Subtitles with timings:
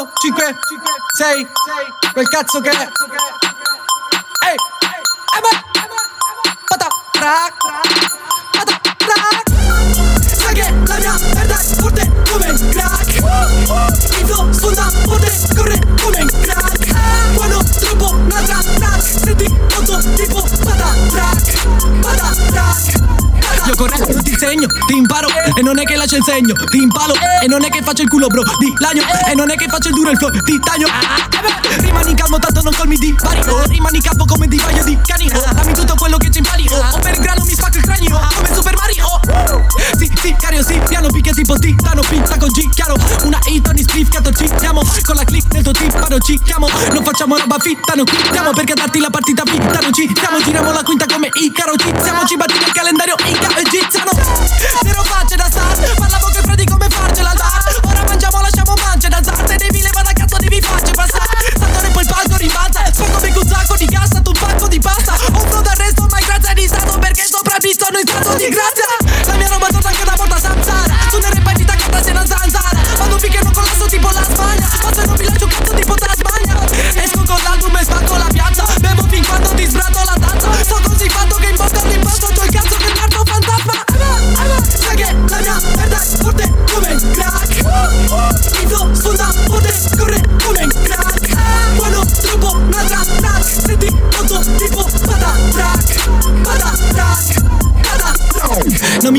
[0.00, 0.56] 0, 1, 5,
[1.16, 1.46] 6,
[2.12, 2.74] quel cazzo che è.
[2.74, 4.54] Ehi,
[5.36, 5.60] eh beh,
[6.66, 7.56] pata, track,
[8.50, 9.50] pata, track.
[10.36, 13.99] Sai che la mia merda è forte come il crack.
[24.50, 27.64] Corretto ti insegno, imparo E non è che lascio il segno, ti impalo E non
[27.64, 29.02] è che faccio il culo bro, di lagno.
[29.28, 30.88] E non è che faccio il duro il flow, ti taglio
[31.78, 35.28] Rimani calmo tanto non colmi di vari oh, Rimani capo come di paio di cani.
[35.28, 38.18] Dammi tutto quello che ci impari oh, O per il grano mi spacco il cranio
[38.34, 39.20] Come Super Mario.
[39.96, 42.96] Sì, sì, cario, sì, piano picchia tipo titano Pizza con G, chiaro.
[43.24, 44.82] Una hit, ogni spliff, chiato ci siamo.
[45.02, 46.68] Con la click nel tuo timpano ci chiamo.
[46.92, 50.40] Non facciamo roba fitta, non quittiamo Perché darti la partita fitta non ci siamo.
[50.40, 52.58] Giriamo la quinta come Icaro, ci siamo Ci batti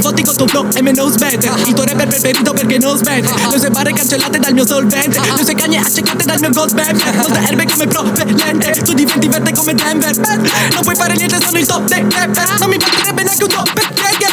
[0.00, 3.28] fotti con tuo flow e me non smette Il tuo rapper preferito perché non smette
[3.50, 5.20] Le sue barre cancellate dal mio solvente.
[5.20, 7.02] Le sue cagne accecate dal mio gold band.
[7.16, 8.82] Molte erbe come propellente.
[8.84, 10.16] Tu diventi verde come Denver.
[10.16, 12.58] Non puoi fare niente, sono il top dei rapper.
[12.58, 14.27] Non mi batterebbe neanche un top perché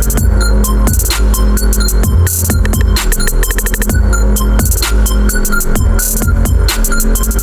[0.00, 0.22] Thank
[7.34, 7.37] you.